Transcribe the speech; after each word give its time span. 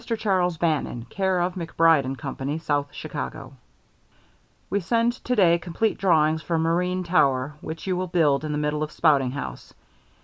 CHARLES 0.03 0.57
BANNON, 0.57 1.05
care 1.11 1.39
of 1.41 1.53
MacBride 1.53 2.17
& 2.17 2.17
Company, 2.17 2.57
South 2.57 2.87
Chicago: 2.91 3.53
We 4.67 4.79
send 4.79 5.13
to 5.23 5.35
day 5.35 5.59
complete 5.59 5.99
drawings 5.99 6.41
for 6.41 6.57
marine 6.57 7.03
tower 7.03 7.53
which 7.61 7.85
you 7.85 7.95
will 7.95 8.07
build 8.07 8.43
in 8.43 8.51
the 8.51 8.57
middle 8.57 8.81
of 8.81 8.91
spouting 8.91 9.29
house. 9.29 9.75